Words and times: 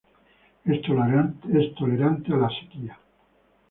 Es 0.65 0.81
tolerante 1.75 2.33
a 2.33 2.49
sequía. 2.57 2.97